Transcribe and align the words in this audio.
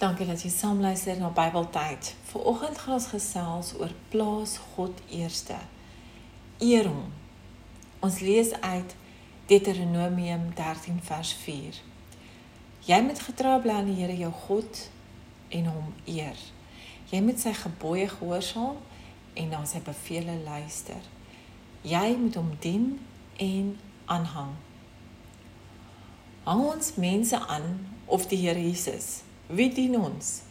Dankie 0.00 0.24
dat 0.26 0.40
jy 0.40 0.48
saam 0.48 0.78
luister 0.80 1.18
na 1.20 1.28
Bybeltyd. 1.28 2.14
Vanoggend 2.30 2.78
gaan 2.78 2.94
ons 2.96 3.10
gesels 3.12 3.74
oor 3.76 3.90
plaas 4.08 4.54
God 4.72 5.02
eerste. 5.12 5.58
Eer 6.56 6.88
hom. 6.88 7.10
Ons 8.00 8.22
lees 8.24 8.54
uit 8.64 8.94
Deuteronomium 9.52 10.48
13 10.56 11.02
vers 11.04 11.34
4. 11.42 11.82
Jy 12.88 13.00
moet 13.04 13.20
getrou 13.26 13.58
bly 13.60 13.76
aan 13.76 13.92
die 13.92 14.00
Here 14.00 14.16
jou 14.16 14.32
God 14.48 14.82
en 15.52 15.68
hom 15.74 15.94
eer. 16.08 16.44
Jy 17.12 17.20
moet 17.20 17.44
sy 17.44 17.52
gebooie 17.60 18.08
gehoorsaam 18.08 18.80
en 19.36 19.52
na 19.52 19.64
sy 19.68 19.84
beveel 19.84 20.32
luister. 20.48 21.08
Jy 21.84 22.06
moet 22.24 22.40
hom 22.40 22.54
dien 22.64 22.94
en 23.36 23.74
aanhang. 24.08 24.56
Hang 26.48 26.70
ons 26.72 26.94
mense 26.96 27.36
aan 27.36 27.74
of 28.08 28.32
die 28.32 28.46
Here 28.48 28.70
Jesus 28.70 29.28
Wie 29.50 29.72
dien 29.74 29.96
ons? 29.98 30.42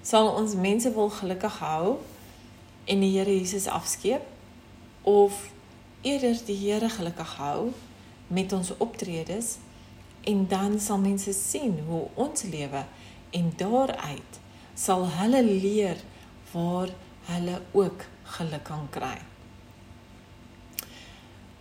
Sal 0.00 0.30
ons 0.32 0.54
mense 0.56 0.88
wil 0.94 1.10
gelukkig 1.12 1.58
hou 1.60 1.96
en 2.88 3.02
die 3.04 3.10
Here 3.12 3.34
Jesus 3.36 3.66
afskeep 3.68 4.24
of 5.02 5.50
eerder 6.00 6.38
die 6.46 6.56
Here 6.56 6.88
gelukkig 6.88 7.34
hou 7.36 7.74
met 8.32 8.52
ons 8.56 8.70
optredes 8.80 9.58
en 10.24 10.46
dan 10.48 10.78
sal 10.80 11.02
mense 11.02 11.34
sien 11.36 11.76
hoe 11.84 12.06
ons 12.14 12.46
lewe 12.48 12.86
en 13.36 13.52
daaruit 13.60 14.40
sal 14.72 15.04
hulle 15.18 15.42
leer 15.44 16.00
waar 16.54 16.94
hulle 17.28 17.60
ook 17.76 18.06
geluk 18.38 18.64
kan 18.64 18.88
kry. 18.96 19.18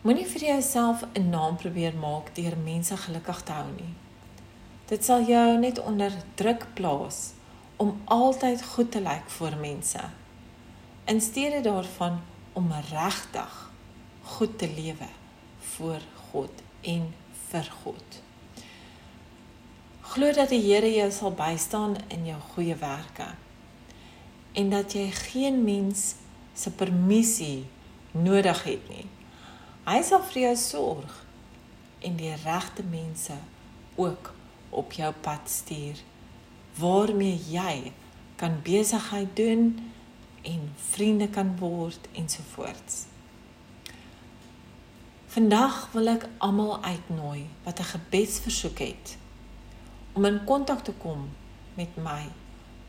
Moenie 0.08 0.28
vir 0.32 0.48
jouself 0.48 1.04
'n 1.12 1.30
naam 1.30 1.60
probeer 1.60 1.96
maak 1.96 2.32
deur 2.36 2.56
mense 2.58 2.98
gelukkig 2.98 3.44
te 3.44 3.52
hou 3.52 3.68
nie. 3.76 3.94
Dit 4.94 5.06
sal 5.06 5.24
jou 5.26 5.58
net 5.58 5.80
onder 5.82 6.14
druk 6.38 6.68
plaas 6.78 7.32
om 7.82 7.96
altyd 8.06 8.62
goed 8.76 8.92
te 8.94 9.00
lyk 9.02 9.30
vir 9.40 9.56
mense. 9.58 10.02
In 11.10 11.22
steede 11.22 11.62
daarvan 11.66 12.20
om 12.54 12.68
regtig 12.92 13.56
goed 14.36 14.54
te 14.62 14.70
lewe 14.70 15.08
vir 15.78 16.04
God 16.28 16.62
en 16.82 17.08
vir 17.48 17.72
God. 17.80 18.20
Glo 20.14 20.30
dat 20.38 20.54
die 20.54 20.62
Here 20.62 20.94
jou 20.94 21.10
sal 21.12 21.34
bystaan 21.42 21.98
in 22.14 22.30
jou 22.30 22.38
goeie 22.52 22.78
werke 22.78 23.32
en 24.54 24.70
dat 24.70 24.94
jy 24.94 25.08
geen 25.24 25.64
mens 25.66 26.06
se 26.54 26.70
permissie 26.70 27.66
nodig 28.12 28.64
het 28.70 28.94
nie. 28.94 29.10
Hy 29.90 30.00
sal 30.06 30.22
vir 30.30 30.42
jou 30.44 30.56
sorg 30.68 31.20
en 32.06 32.22
die 32.22 32.38
regte 32.46 32.86
mense 32.94 33.42
ook 33.98 34.34
op 34.74 34.92
jou 34.92 35.14
pad 35.22 35.50
stuur 35.50 35.96
waarmee 36.78 37.40
jy 37.50 37.92
kan 38.36 38.60
besigheid 38.64 39.36
doen 39.36 39.92
en 40.42 40.74
vriende 40.76 41.30
kan 41.30 41.58
word 41.58 42.08
ensovoorts. 42.12 43.06
Vandag 45.34 45.90
wil 45.92 46.08
ek 46.12 46.28
almal 46.38 46.84
uitnooi 46.84 47.48
wat 47.64 47.80
'n 47.80 47.84
gebedsversoek 47.84 48.80
het 48.80 49.18
om 50.14 50.26
in 50.26 50.44
kontak 50.44 50.84
te 50.84 50.92
kom 50.92 51.30
met 51.74 51.96
my 51.96 52.30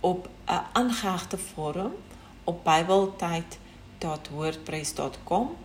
op 0.01 0.29
'n 0.47 0.63
aangehegte 0.73 1.39
forum 1.39 1.93
op 2.45 2.65
bybeltyd.wordpress.com 2.65 5.57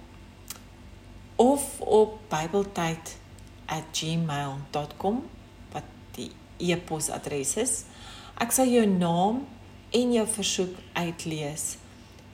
of 1.36 1.81
op 1.81 2.20
bybeltyd@gmail.com 2.30 5.30
e-posadres 6.60 7.56
is. 7.58 7.74
Ek 8.40 8.54
sal 8.56 8.70
jou 8.72 8.86
naam 8.88 9.44
en 9.96 10.14
jou 10.14 10.26
versoek 10.38 10.76
uitlees 10.94 11.78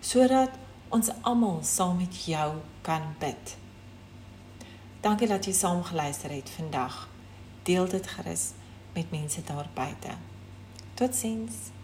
sodat 0.05 0.53
ons 0.93 1.09
almal 1.25 1.63
saam 1.65 1.97
met 1.97 2.17
jou 2.29 2.49
kan 2.85 3.07
bid. 3.19 3.55
Dankie 5.01 5.29
dat 5.29 5.45
jy 5.45 5.53
saam 5.53 5.81
geluister 5.85 6.33
het 6.33 6.49
vandag. 6.49 7.07
Deel 7.65 7.89
dit 7.89 8.07
gerus 8.07 8.51
met 8.93 9.11
mense 9.11 9.41
daar 9.45 9.69
buite. 9.73 10.13
Totsiens. 10.93 11.74